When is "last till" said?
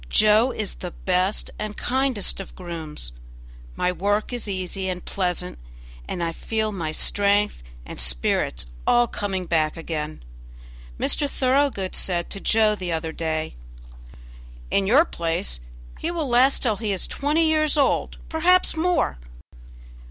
16.27-16.77